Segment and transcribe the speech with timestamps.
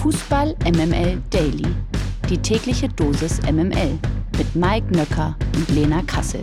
[0.00, 1.76] Fußball MML Daily.
[2.30, 3.98] Die tägliche Dosis MML
[4.38, 6.40] mit Mike Nöcker und Lena Kassel.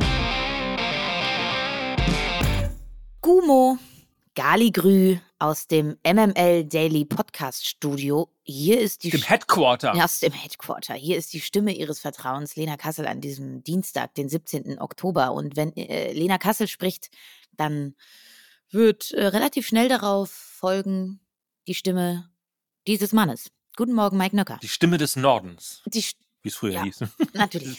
[3.20, 3.80] Gumo,
[4.36, 8.30] Galigrü aus dem MML Daily Podcast Studio.
[8.44, 9.96] Hier ist die Im Headquarter.
[9.96, 10.94] Ja, aus dem Headquarter.
[10.94, 14.80] Hier ist die Stimme Ihres Vertrauens, Lena Kassel, an diesem Dienstag, den 17.
[14.80, 15.32] Oktober.
[15.32, 17.10] Und wenn äh, Lena Kassel spricht,
[17.54, 17.96] dann
[18.70, 21.22] wird äh, relativ schnell darauf folgen
[21.66, 22.30] die Stimme
[22.88, 23.52] dieses Mannes.
[23.76, 24.58] Guten Morgen, Mike Nöcker.
[24.62, 26.02] Die Stimme des Nordens, Die
[26.48, 26.84] wie es früher Ja.
[26.84, 27.00] hieß.
[27.34, 27.78] Natürlich.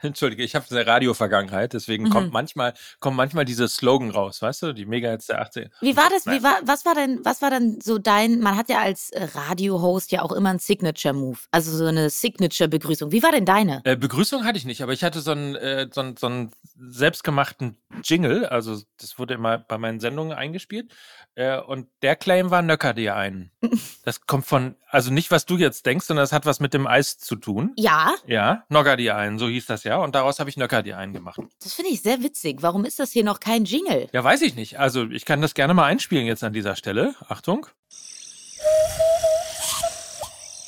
[0.00, 2.10] Entschuldige, ich habe eine Radio-Vergangenheit, deswegen Mhm.
[2.10, 5.70] kommt manchmal kommen manchmal diese Slogan raus, weißt du, die Mega-Hits der 18.
[5.80, 6.26] Wie war das?
[6.26, 6.40] Nein.
[6.40, 9.28] Wie war, was war denn, was war denn so dein, man hat ja als äh,
[9.34, 13.12] Radio-Host ja auch immer einen Signature-Move, also so eine Signature-Begrüßung.
[13.12, 13.80] Wie war denn deine?
[13.84, 16.52] Äh, Begrüßung hatte ich nicht, aber ich hatte so einen, äh, so, einen, so einen
[16.76, 20.90] selbstgemachten Jingle, also das wurde immer bei meinen Sendungen eingespielt.
[21.34, 23.50] Äh, und der Claim war Nöcker dir ein.
[24.04, 26.86] Das kommt von, also nicht, was du jetzt denkst, sondern das hat was mit dem
[26.88, 27.72] Eis zu tun.
[27.76, 27.91] Ja,
[28.26, 29.96] Ja, Nogger dir ein, so hieß das ja.
[29.98, 31.40] Und daraus habe ich Nöcker dir einen gemacht.
[31.62, 32.58] das finde ich sehr witzig.
[32.60, 34.08] Warum ist das hier noch kein Jingle?
[34.12, 34.78] Ja, weiß ich nicht.
[34.78, 37.14] Also ich kann das gerne mal einspielen jetzt an dieser Stelle.
[37.28, 37.66] Achtung.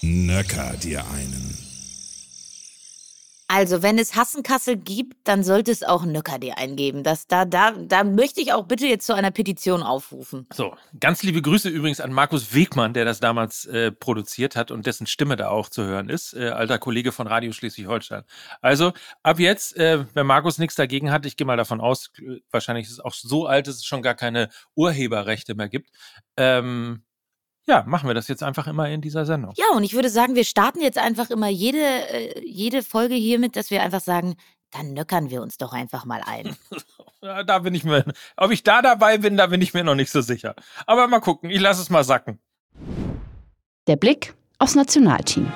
[0.03, 1.64] Nöcker dir einen.
[3.47, 7.03] Also, wenn es Hassenkassel gibt, dann sollte es auch Nöcker dir eingeben.
[7.03, 10.47] Das, da, da, da möchte ich auch bitte jetzt zu einer Petition aufrufen.
[10.53, 14.87] So, ganz liebe Grüße übrigens an Markus Wegmann, der das damals äh, produziert hat und
[14.87, 18.25] dessen Stimme da auch zu hören ist, äh, alter Kollege von Radio Schleswig-Holstein.
[18.63, 22.41] Also ab jetzt, äh, wenn Markus nichts dagegen hat, ich gehe mal davon aus, äh,
[22.51, 25.91] wahrscheinlich ist es auch so alt, dass es schon gar keine Urheberrechte mehr gibt.
[26.37, 27.04] Ähm,
[27.67, 29.53] ja, machen wir das jetzt einfach immer in dieser Sendung.
[29.57, 33.57] Ja, und ich würde sagen, wir starten jetzt einfach immer jede, äh, jede Folge hiermit,
[33.57, 34.37] dass wir einfach sagen,
[34.71, 36.57] dann nöckern wir uns doch einfach mal ein.
[37.47, 38.05] Da bin ich mir,
[38.37, 40.55] ob ich da dabei bin, da bin ich mir noch nicht so sicher.
[40.87, 42.39] Aber mal gucken, ich lasse es mal sacken.
[43.87, 45.51] Der Blick aufs Nationalteam.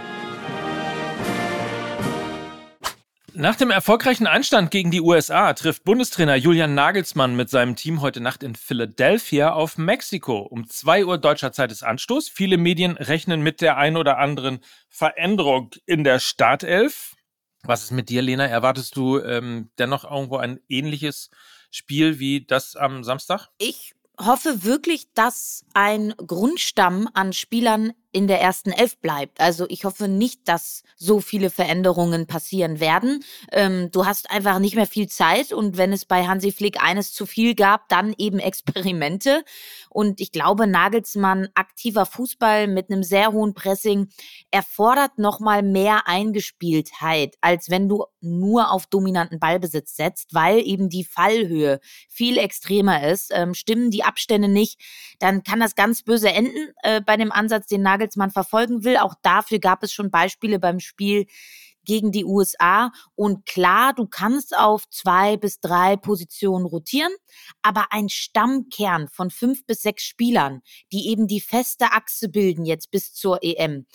[3.34, 8.20] Nach dem erfolgreichen Einstand gegen die USA trifft Bundestrainer Julian Nagelsmann mit seinem Team heute
[8.20, 10.38] Nacht in Philadelphia auf Mexiko.
[10.38, 12.28] Um 2 Uhr deutscher Zeit ist Anstoß.
[12.30, 17.16] Viele Medien rechnen mit der ein oder anderen Veränderung in der Startelf.
[17.64, 18.46] Was ist mit dir, Lena?
[18.46, 21.30] Erwartest du ähm, dennoch irgendwo ein ähnliches
[21.70, 23.48] Spiel wie das am Samstag?
[23.58, 29.38] Ich hoffe wirklich, dass ein Grundstamm an Spielern in der ersten Elf bleibt.
[29.40, 33.22] Also ich hoffe nicht, dass so viele Veränderungen passieren werden.
[33.52, 37.12] Ähm, du hast einfach nicht mehr viel Zeit und wenn es bei Hansi Flick eines
[37.12, 39.44] zu viel gab, dann eben Experimente.
[39.90, 44.08] Und ich glaube, Nagelsmann aktiver Fußball mit einem sehr hohen Pressing
[44.50, 51.04] erfordert nochmal mehr Eingespieltheit, als wenn du nur auf dominanten Ballbesitz setzt, weil eben die
[51.04, 53.30] Fallhöhe viel extremer ist.
[53.34, 54.80] Ähm, stimmen die Abstände nicht,
[55.18, 57.97] dann kann das ganz böse enden äh, bei dem Ansatz, den Nagelsmann
[58.30, 58.96] verfolgen will.
[58.96, 61.26] Auch dafür gab es schon Beispiele beim Spiel
[61.88, 62.92] gegen die USA.
[63.16, 67.10] Und klar, du kannst auf zwei bis drei Positionen rotieren,
[67.62, 70.60] aber ein Stammkern von fünf bis sechs Spielern,
[70.92, 73.86] die eben die feste Achse bilden jetzt bis zur EM,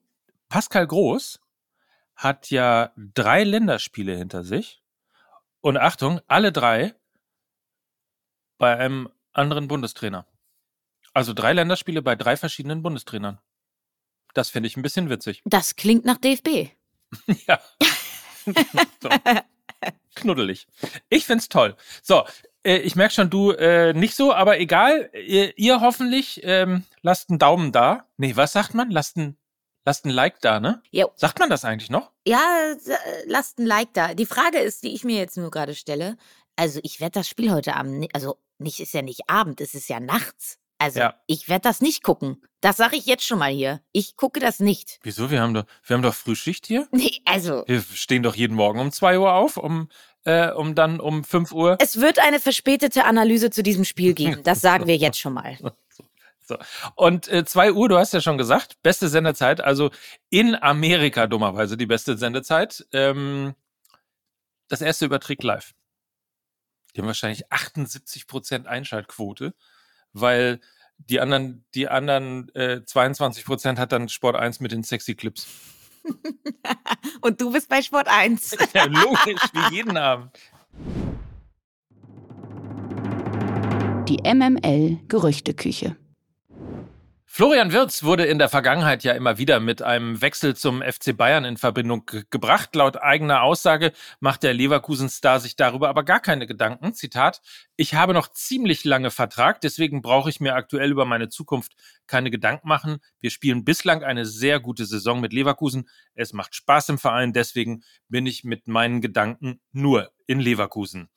[0.50, 1.40] Pascal Groß
[2.20, 4.84] hat ja drei Länderspiele hinter sich.
[5.62, 6.94] Und Achtung, alle drei
[8.58, 10.28] bei einem anderen Bundestrainer.
[11.14, 13.40] Also drei Länderspiele bei drei verschiedenen Bundestrainern.
[14.34, 15.42] Das finde ich ein bisschen witzig.
[15.46, 16.72] Das klingt nach DFB.
[17.48, 17.60] Ja.
[19.02, 19.10] so.
[20.14, 20.68] Knuddelig.
[21.10, 21.76] Ich find's toll.
[22.04, 22.26] So,
[22.64, 25.10] äh, ich merke schon, du äh, nicht so, aber egal.
[25.14, 28.08] Ihr, ihr hoffentlich ähm, lasst einen Daumen da.
[28.18, 28.92] Nee, was sagt man?
[28.92, 29.38] Lasst ein,
[29.86, 30.82] lasst ein Like da, ne?
[30.92, 31.12] Jo.
[31.16, 32.12] Sagt man das eigentlich noch?
[32.28, 32.74] Ja,
[33.26, 34.14] lasst ein Like da.
[34.14, 36.18] Die Frage ist, die ich mir jetzt nur gerade stelle.
[36.56, 39.88] Also, ich werde das Spiel heute Abend, also nicht ist ja nicht Abend, es ist
[39.90, 40.58] ja nachts.
[40.78, 41.16] Also, Ja.
[41.28, 42.42] ich werde das nicht gucken.
[42.62, 43.82] Das sage ich jetzt schon mal hier.
[43.92, 45.00] Ich gucke das nicht.
[45.04, 45.30] Wieso?
[45.32, 46.88] Wir haben doch, wir haben doch Frühschicht hier.
[46.92, 49.90] Nee, also, Wir stehen doch jeden Morgen um 2 Uhr auf, um,
[50.26, 51.78] äh, um dann um 5 Uhr.
[51.82, 54.42] es wird eine verspätete Analyse zu diesem Spiel geben.
[54.44, 55.58] Das sagen wir jetzt schon mal.
[56.50, 56.58] So.
[56.96, 59.92] Und äh, 2 Uhr, du hast ja schon gesagt, beste Sendezeit, also
[60.32, 62.88] in Amerika dummerweise die beste Sendezeit.
[62.92, 63.54] Ähm,
[64.68, 65.76] das erste überträgt live.
[66.96, 69.54] Die haben wahrscheinlich 78% Einschaltquote,
[70.12, 70.60] weil
[70.98, 75.48] die anderen, die anderen äh, 22% hat dann Sport 1 mit den sexy Clips.
[77.22, 78.58] Und du bist bei Sport 1.
[78.74, 80.36] Ja, logisch, wie jeden Abend.
[84.08, 85.96] Die MML Gerüchteküche.
[87.32, 91.46] Florian Wirz wurde in der Vergangenheit ja immer wieder mit einem Wechsel zum FC Bayern
[91.46, 92.76] in Verbindung ge gebracht.
[92.76, 96.96] Laut eigener Aussage macht der Leverkusen-Star sich darüber aber gar keine Gedanken.
[96.96, 97.42] Zitat,
[97.76, 101.76] ich habe noch ziemlich lange Vertrag, deswegen brauche ich mir aktuell über meine Zukunft
[102.08, 102.98] keine Gedanken machen.
[103.22, 105.88] Wir spielen bislang eine sehr gute Saison mit Leverkusen.
[106.16, 111.10] Es macht Spaß im Verein, deswegen bin ich mit meinen Gedanken nur in Leverkusen.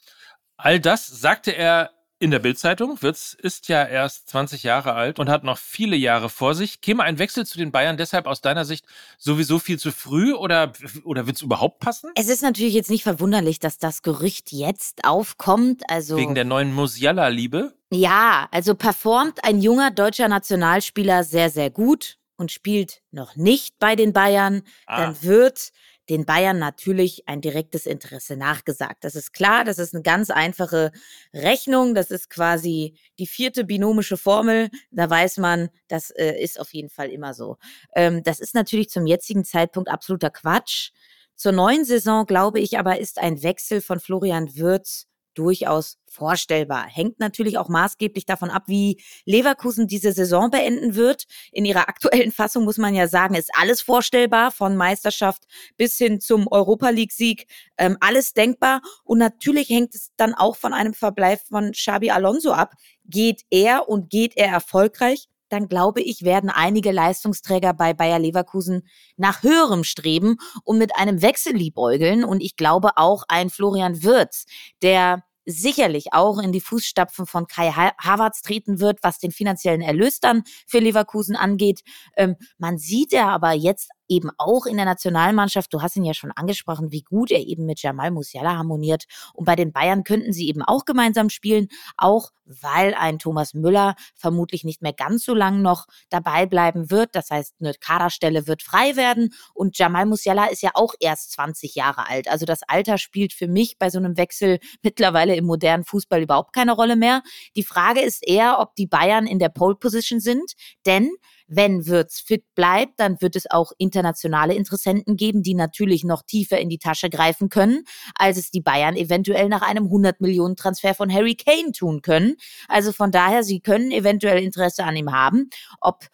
[0.59, 1.91] All das sagte er
[2.23, 3.03] in der Bildzeitung.
[3.03, 6.81] Wirtz ist ja erst 20 Jahre alt und hat noch viele Jahre vor sich.
[6.81, 8.85] Käme ein Wechsel zu den Bayern deshalb aus deiner Sicht
[9.19, 10.73] sowieso viel zu früh oder,
[11.05, 12.11] oder wird es überhaupt passen?
[12.15, 15.83] Es ist natürlich jetzt nicht verwunderlich, dass das Gerücht jetzt aufkommt.
[15.91, 17.75] Also Wegen der neuen Musiala-Liebe?
[17.91, 23.97] ja, also performt ein junger deutscher Nationalspieler sehr, sehr gut und spielt noch nicht bei
[23.97, 24.99] den Bayern, Ah.
[25.07, 25.73] dann wird
[26.09, 29.05] den Bayern natürlich ein direktes Interesse nachgesagt.
[29.05, 30.93] Das ist klar, das ist eine ganz einfache
[31.33, 34.69] Rechnung, das ist quasi die vierte binomische Formel.
[34.91, 37.57] Da weiß man, das äh, ist auf jeden Fall immer so.
[37.95, 40.91] Ähm, das ist natürlich zum jetzigen Zeitpunkt absoluter Quatsch.
[41.37, 46.87] Zur neuen Saison, glaube ich, aber ist ein Wechsel von Florian Würz durchaus vorstellbar.
[46.87, 51.25] Hängt natürlich auch maßgeblich davon ab, wie Leverkusen diese Saison beenden wird.
[51.53, 55.45] In ihrer aktuellen Fassung muss man ja sagen, ist alles vorstellbar, von Meisterschaft
[55.77, 57.47] bis hin zum Europa League-Sieg,
[57.79, 58.83] ähm, alles denkbar.
[59.05, 62.75] Und natürlich hängt es dann auch von einem Verbleib von Xabi Alonso ab.
[63.05, 65.29] Geht er und geht er erfolgreich?
[65.53, 71.23] Dann glaube ich, werden einige Leistungsträger bei Bayer Leverkusen nach höherem streben und mit einem
[71.23, 72.25] Wechsel liebäugeln.
[72.25, 74.47] Und ich glaube auch ein Florian Wirz,
[74.83, 79.81] der sicherlich auch in die Fußstapfen von Kai Ha- Havertz treten wird, was den finanziellen
[79.81, 81.83] Erlös dann für Leverkusen angeht.
[82.17, 86.15] Ähm, man sieht er aber jetzt eben auch in der Nationalmannschaft, du hast ihn ja
[86.15, 89.05] schon angesprochen, wie gut er eben mit Jamal Musiala harmoniert.
[89.35, 93.95] Und bei den Bayern könnten sie eben auch gemeinsam spielen, auch weil ein Thomas Müller
[94.15, 97.15] vermutlich nicht mehr ganz so lang noch dabei bleiben wird.
[97.15, 99.33] Das heißt, eine Kaderstelle wird frei werden.
[99.55, 102.29] Und Jamal Musiala ist ja auch erst 20 Jahre alt.
[102.29, 106.53] Also das Alter spielt für mich bei so einem Wechsel mittlerweile im modernen Fußball überhaupt
[106.53, 107.23] keine Rolle mehr.
[107.57, 110.53] Die Frage ist eher, ob die Bayern in der Pole Position sind.
[110.87, 111.11] Denn
[111.55, 116.59] wenn Wirtz fit bleibt, dann wird es auch internationale Interessenten geben, die natürlich noch tiefer
[116.59, 117.85] in die Tasche greifen können,
[118.15, 122.37] als es die Bayern eventuell nach einem 100 Millionen Transfer von Harry Kane tun können.
[122.69, 125.51] Also von daher, sie können eventuell Interesse an ihm haben.
[125.81, 126.07] Ob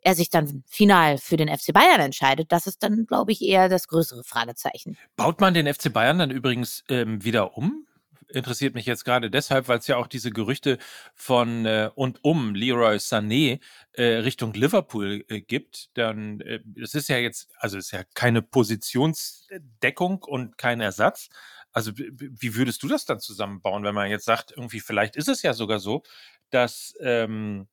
[0.00, 3.68] er sich dann final für den FC Bayern entscheidet, das ist dann, glaube ich, eher
[3.68, 4.98] das größere Fragezeichen.
[5.16, 7.86] Baut man den FC Bayern dann übrigens ähm, wieder um?
[8.34, 10.78] Interessiert mich jetzt gerade deshalb, weil es ja auch diese Gerüchte
[11.14, 13.60] von äh, und um Leroy Sané
[13.92, 15.90] äh, Richtung Liverpool äh, gibt.
[15.94, 21.28] Dann, äh, das ist ja jetzt, also ist ja keine Positionsdeckung und kein Ersatz.
[21.72, 25.42] Also wie würdest du das dann zusammenbauen, wenn man jetzt sagt, irgendwie vielleicht ist es
[25.42, 26.02] ja sogar so,
[26.50, 27.66] dass ähm,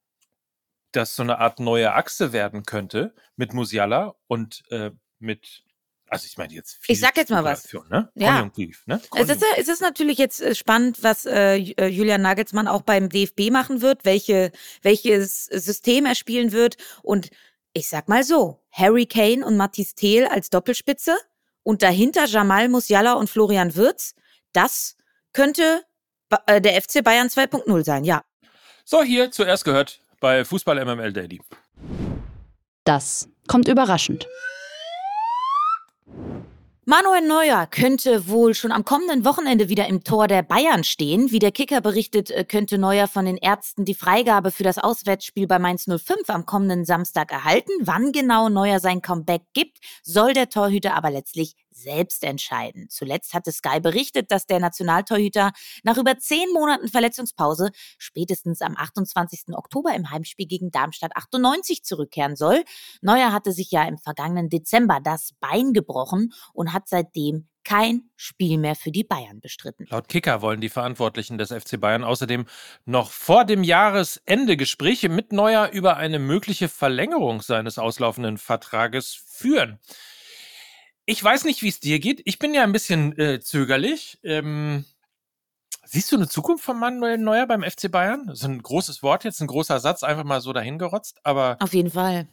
[0.92, 5.64] das so eine Art neue Achse werden könnte mit Musiala und äh, mit,
[6.12, 7.72] also ich meine jetzt viel Ich sag jetzt mal was.
[7.90, 8.12] Ne?
[8.16, 8.34] Ja.
[8.34, 9.02] Konjunktiv, ne?
[9.16, 13.08] Es ist, es ist natürlich jetzt äh, spannend, was äh, äh, Julian Nagelsmann auch beim
[13.08, 14.52] DFB machen wird, welche,
[14.82, 16.76] welches System er spielen wird.
[17.02, 17.30] Und
[17.72, 21.18] ich sag mal so, Harry Kane und Mathis Thiel als Doppelspitze
[21.64, 24.14] und dahinter Jamal Musiala und Florian Wirtz,
[24.52, 24.98] das
[25.32, 25.86] könnte
[26.46, 28.22] äh, der FC Bayern 2.0 sein, ja.
[28.84, 31.40] So, hier zuerst gehört bei Fußball MML Daily.
[32.84, 34.28] Das kommt überraschend.
[36.86, 41.32] Manuel Neuer könnte wohl schon am kommenden Wochenende wieder im Tor der Bayern stehen.
[41.32, 45.46] Wie der Kicker berichtet, äh, könnte Neuer von den Ärzten die Freigabe für das Auswärtsspiel
[45.46, 47.72] bei Mainz 05 am kommenden Samstag erhalten.
[47.82, 52.88] Wann genau Neuer sein Comeback gibt, soll der Torhüter aber letztlich selbst entscheiden.
[52.90, 55.52] Zuletzt hatte Sky berichtet, dass der Nationaltorhüter
[55.84, 59.54] nach über zehn Monaten Verletzungspause spätestens am 28.
[59.54, 62.64] Oktober im Heimspiel gegen Darmstadt 98 zurückkehren soll.
[63.02, 68.58] Neuer hatte sich ja im vergangenen Dezember das Bein gebrochen und hat seitdem kein Spiel
[68.58, 69.86] mehr für die Bayern bestritten.
[69.90, 72.46] Laut Kicker wollen die Verantwortlichen des FC Bayern außerdem
[72.86, 79.80] noch vor dem Jahresende Gespräche mit Neuer über eine mögliche Verlängerung seines auslaufenden Vertrages führen.
[81.06, 82.22] Ich weiß nicht, wie es dir geht.
[82.26, 84.20] Ich bin ja ein bisschen äh, zögerlich.
[84.24, 84.86] Ähm,
[85.84, 88.28] siehst du eine Zukunft von Manuel Neuer beim FC Bayern?
[88.28, 91.58] Das ist ein großes Wort jetzt, ein großer Satz, einfach mal so dahingerotzt, aber.
[91.60, 92.28] Auf jeden Fall.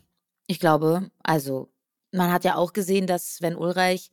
[0.47, 1.71] Ich glaube, also,
[2.13, 4.11] man hat ja auch gesehen, dass Sven Ulreich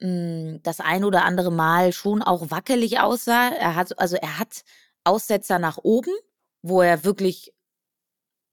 [0.00, 3.48] mh, hm, das ein oder andere Mal schon auch wackelig aussah.
[3.48, 4.64] Er hat, also er hat
[5.04, 6.12] Aussetzer nach oben,
[6.62, 7.53] wo er wirklich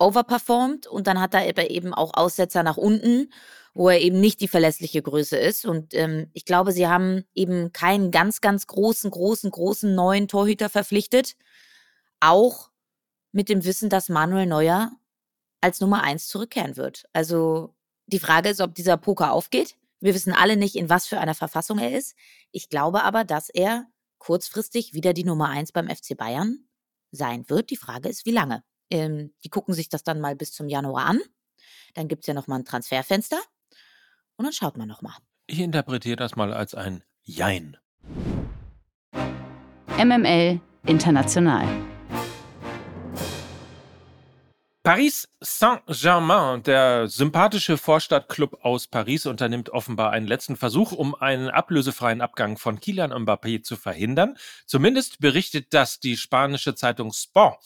[0.02, 3.32] overperformt und dann hat er eben auch Aussetzer nach unten,
[3.74, 5.66] wo er eben nicht die verlässliche Größe ist.
[5.66, 10.70] Und ähm, ich glaube, sie haben eben keinen ganz, ganz großen, großen, großen neuen Torhüter
[10.70, 11.36] verpflichtet.
[12.20, 12.70] Auch
[13.32, 14.92] mit dem Wissen, dass Manuel Neuer
[15.62, 17.06] als Nummer eins zurückkehren wird.
[17.14, 17.74] Also
[18.08, 19.78] die Frage ist, ob dieser Poker aufgeht.
[20.02, 22.16] Wir wissen alle nicht, in was für einer Verfassung er ist.
[22.52, 23.86] Ich glaube aber, dass er
[24.18, 26.66] kurzfristig wieder die Nummer eins beim FC Bayern
[27.12, 27.70] sein wird.
[27.70, 28.64] Die Frage ist, wie lange.
[28.92, 31.22] Ähm, die gucken sich das dann mal bis zum Januar an.
[31.94, 33.42] Dann gibt es ja nochmal ein Transferfenster.
[34.36, 35.16] Und dann schaut man nochmal.
[35.48, 37.78] Ich interpretiere das mal als ein Jein.
[39.98, 41.68] MML International.
[44.84, 52.20] Paris Saint-Germain, der sympathische Vorstadtclub aus Paris, unternimmt offenbar einen letzten Versuch, um einen ablösefreien
[52.20, 54.38] Abgang von Kylian Mbappé zu verhindern.
[54.66, 57.60] Zumindest berichtet das die spanische Zeitung Sport.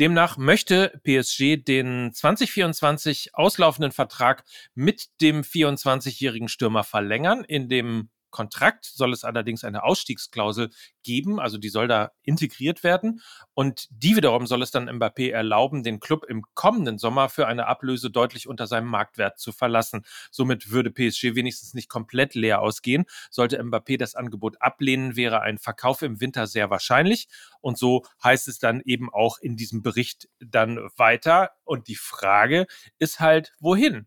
[0.00, 8.84] Demnach möchte PSG den 2024 auslaufenden Vertrag mit dem 24-jährigen Stürmer verlängern, in dem Kontrakt
[8.84, 10.70] soll es allerdings eine Ausstiegsklausel
[11.02, 13.20] geben, also die soll da integriert werden.
[13.54, 17.66] Und die wiederum soll es dann Mbappé erlauben, den Club im kommenden Sommer für eine
[17.66, 20.04] Ablöse deutlich unter seinem Marktwert zu verlassen.
[20.30, 23.04] Somit würde PSG wenigstens nicht komplett leer ausgehen.
[23.30, 27.28] Sollte Mbappé das Angebot ablehnen, wäre ein Verkauf im Winter sehr wahrscheinlich.
[27.60, 31.50] Und so heißt es dann eben auch in diesem Bericht dann weiter.
[31.64, 32.66] Und die Frage
[32.98, 34.06] ist halt, wohin?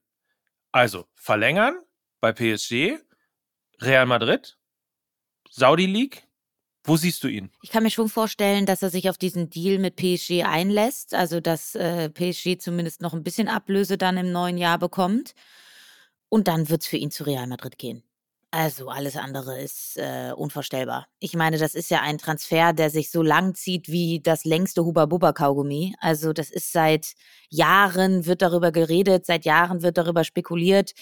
[0.71, 1.79] Also verlängern
[2.19, 2.97] bei PSG
[3.81, 4.57] Real Madrid?
[5.49, 6.27] Saudi League?
[6.85, 7.49] Wo siehst du ihn?
[7.61, 11.39] Ich kann mir schon vorstellen, dass er sich auf diesen Deal mit PSG einlässt, also
[11.39, 15.33] dass äh, PSG zumindest noch ein bisschen Ablöse dann im neuen Jahr bekommt.
[16.27, 18.03] Und dann wird es für ihn zu Real Madrid gehen.
[18.51, 21.07] Also alles andere ist äh, unvorstellbar.
[21.19, 24.83] Ich meine, das ist ja ein Transfer, der sich so lang zieht wie das längste
[24.83, 25.95] Huba-Buba-Kaugummi.
[25.99, 27.13] Also das ist seit
[27.49, 30.93] Jahren wird darüber geredet, seit Jahren wird darüber spekuliert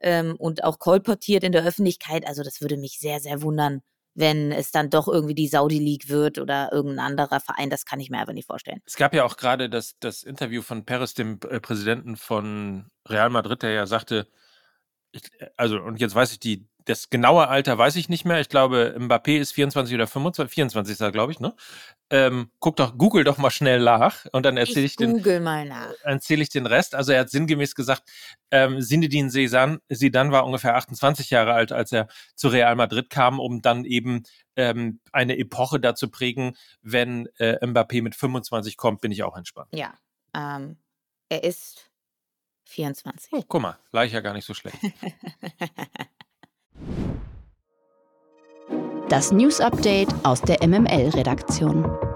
[0.00, 2.26] ähm, und auch kolportiert in der Öffentlichkeit.
[2.26, 3.82] Also das würde mich sehr, sehr wundern,
[4.14, 7.70] wenn es dann doch irgendwie die Saudi League wird oder irgendein anderer Verein.
[7.70, 8.80] Das kann ich mir einfach nicht vorstellen.
[8.84, 13.30] Es gab ja auch gerade das, das Interview von Perez, dem äh, Präsidenten von Real
[13.30, 14.26] Madrid, der ja sagte,
[15.12, 18.40] ich, äh, also und jetzt weiß ich die das genaue Alter weiß ich nicht mehr.
[18.40, 21.54] Ich glaube, Mbappé ist 24 oder 25, 24 ist er, glaube ich, ne?
[22.10, 25.12] Ähm, guck doch, google doch mal schnell nach und dann erzähle ich, ich den.
[25.12, 25.92] Google mal nach.
[26.02, 26.94] Erzähle ich den Rest.
[26.94, 28.04] Also er hat sinngemäß gesagt,
[28.50, 33.38] ähm, Zinedine Zidane, Zidane war ungefähr 28 Jahre alt, als er zu Real Madrid kam,
[33.38, 34.22] um dann eben
[34.56, 36.56] ähm, eine Epoche dazu prägen.
[36.80, 39.68] Wenn äh, Mbappé mit 25 kommt, bin ich auch entspannt.
[39.74, 39.92] Ja,
[40.34, 40.78] ähm,
[41.28, 41.87] er ist
[42.68, 43.32] 24.
[43.32, 43.78] Oh, guck mal,
[44.12, 44.78] ja gar nicht so schlecht.
[49.08, 52.07] Das News Update aus der MML-Redaktion.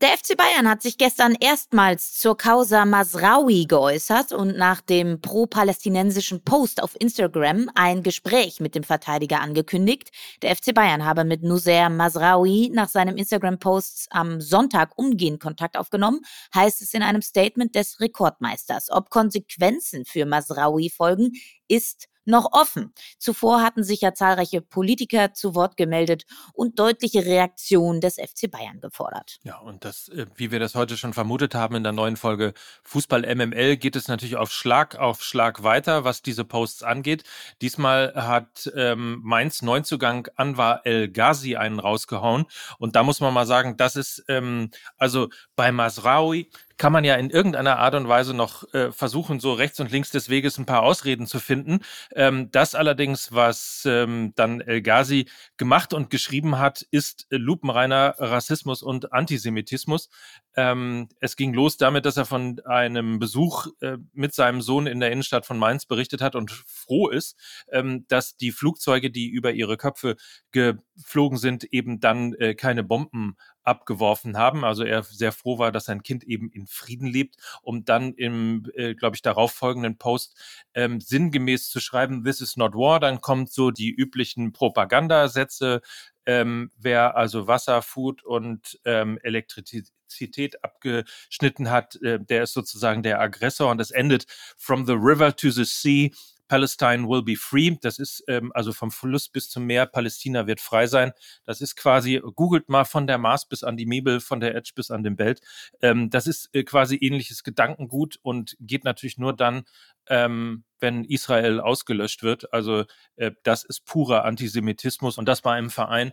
[0.00, 6.42] Der FC Bayern hat sich gestern erstmals zur Causa Masraoui geäußert und nach dem pro-palästinensischen
[6.42, 10.10] Post auf Instagram ein Gespräch mit dem Verteidiger angekündigt.
[10.40, 16.22] Der FC Bayern habe mit Nusair Masraoui nach seinem Instagram-Post am Sonntag umgehend Kontakt aufgenommen,
[16.54, 18.88] heißt es in einem Statement des Rekordmeisters.
[18.90, 21.32] Ob Konsequenzen für Masraoui folgen,
[21.68, 22.92] ist noch offen.
[23.18, 28.80] Zuvor hatten sich ja zahlreiche Politiker zu Wort gemeldet und deutliche Reaktionen des FC Bayern
[28.80, 29.38] gefordert.
[29.42, 32.54] Ja, und das, äh, wie wir das heute schon vermutet haben in der neuen Folge
[32.84, 37.24] Fußball MML, geht es natürlich auf Schlag auf Schlag weiter, was diese Posts angeht.
[37.60, 42.46] Diesmal hat ähm, Mainz Neunzugang Anwar El Ghazi einen rausgehauen.
[42.78, 47.16] Und da muss man mal sagen, das ist ähm, also bei Masraoui kann man ja
[47.16, 50.64] in irgendeiner Art und Weise noch äh, versuchen, so rechts und links des Weges ein
[50.64, 51.80] paar Ausreden zu finden.
[52.14, 58.82] Ähm, das allerdings, was ähm, dann El Ghazi gemacht und geschrieben hat, ist lupenreiner Rassismus
[58.82, 60.08] und Antisemitismus.
[60.56, 65.00] Ähm, es ging los damit, dass er von einem Besuch äh, mit seinem Sohn in
[65.00, 67.36] der Innenstadt von Mainz berichtet hat und froh ist,
[67.70, 70.16] ähm, dass die Flugzeuge, die über ihre Köpfe
[70.50, 74.64] geflogen sind, eben dann äh, keine Bomben abgeworfen haben.
[74.64, 78.66] Also er sehr froh war, dass sein Kind eben in Frieden lebt, um dann im,
[78.74, 80.36] äh, glaube ich, darauf folgenden Post
[80.74, 83.00] ähm, sinngemäß zu schreiben, This is not war.
[83.00, 85.80] Dann kommt so die üblichen Propagandasätze,
[86.26, 93.20] ähm, wer also Wasser, Food und ähm, Elektrizität abgeschnitten hat, äh, der ist sozusagen der
[93.20, 96.10] Aggressor und es endet from the river to the sea.
[96.50, 97.76] Palestine will be free.
[97.80, 99.86] Das ist ähm, also vom Fluss bis zum Meer.
[99.86, 101.12] Palästina wird frei sein.
[101.44, 104.72] Das ist quasi, googelt mal von der Mars bis an die Mebel, von der Edge
[104.74, 105.40] bis an den Belt.
[105.80, 109.62] Ähm, das ist äh, quasi ähnliches Gedankengut und geht natürlich nur dann,
[110.08, 112.52] ähm, wenn Israel ausgelöscht wird.
[112.52, 116.12] Also äh, das ist purer Antisemitismus und das bei einem Verein,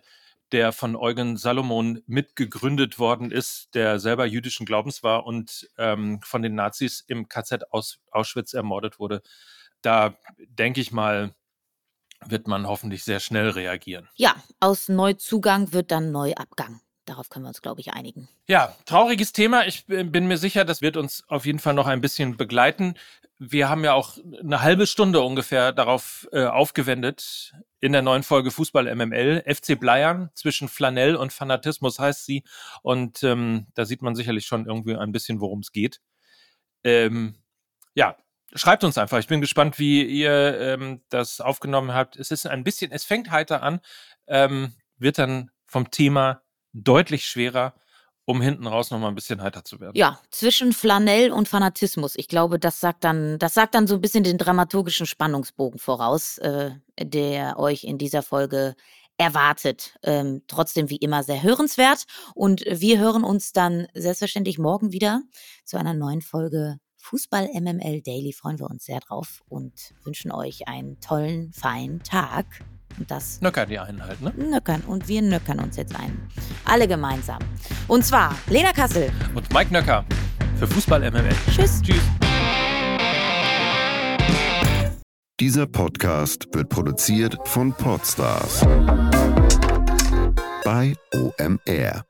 [0.51, 6.43] der von Eugen Salomon mitgegründet worden ist, der selber jüdischen Glaubens war und ähm, von
[6.43, 9.23] den Nazis im KZ aus Auschwitz ermordet wurde.
[9.87, 10.17] Da
[10.49, 11.33] denke ich mal,
[12.25, 14.09] wird man hoffentlich sehr schnell reagieren.
[14.15, 16.81] Ja, aus Neuzugang wird dann Neuabgang.
[17.05, 18.27] Darauf können wir uns, glaube ich, einigen.
[18.49, 19.65] Ja, trauriges Thema.
[19.65, 22.95] Ich bin mir sicher, das wird uns auf jeden Fall noch ein bisschen begleiten.
[23.39, 28.51] Wir haben ja auch eine halbe Stunde ungefähr darauf äh, aufgewendet in der neuen Folge
[28.51, 29.45] Fußball MML.
[29.47, 32.43] FC Bleiern zwischen Flanell und Fanatismus heißt sie.
[32.81, 36.01] Und ähm, da sieht man sicherlich schon irgendwie ein bisschen, worum es geht.
[36.83, 37.41] Ähm,
[37.93, 38.17] ja,
[38.53, 39.19] schreibt uns einfach.
[39.19, 42.15] Ich bin gespannt, wie ihr ähm, das aufgenommen habt.
[42.15, 43.79] Es ist ein bisschen, es fängt heiter an,
[44.27, 46.41] ähm, wird dann vom Thema
[46.73, 47.73] deutlich schwerer,
[48.25, 49.95] um hinten raus noch mal ein bisschen heiter zu werden.
[49.95, 52.15] Ja, zwischen Flanell und Fanatismus.
[52.15, 56.37] Ich glaube, das sagt dann, das sagt dann so ein bisschen den dramaturgischen Spannungsbogen voraus,
[56.39, 58.75] äh, der euch in dieser Folge
[59.17, 59.97] erwartet.
[60.03, 62.05] Ähm, trotzdem wie immer sehr hörenswert.
[62.35, 65.21] Und wir hören uns dann selbstverständlich morgen wieder
[65.63, 68.33] zu einer neuen Folge Fußball MML Daily.
[68.33, 72.45] Freuen wir uns sehr drauf und wünschen euch einen tollen, feinen Tag.
[72.99, 74.33] Und das Nöckern die einen halt, ne?
[74.35, 74.81] Nöckern.
[74.81, 76.29] Und wir nöckern uns jetzt ein.
[76.65, 77.39] Alle gemeinsam.
[77.87, 79.09] Und zwar Lena Kassel.
[79.33, 80.03] Und Mike Nöcker
[80.57, 81.33] für Fußball MML.
[81.49, 81.81] Tschüss.
[81.81, 82.03] Tschüss.
[85.39, 88.65] Dieser Podcast wird produziert von Podstars
[90.65, 92.03] bei OMR.